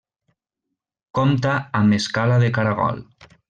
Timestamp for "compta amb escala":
1.19-2.41